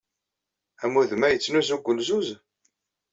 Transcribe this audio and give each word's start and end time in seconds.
Amudem-a 0.83 1.27
yettnuzu 1.29 1.75
deg 1.77 1.85
wulzuz? 1.87 2.29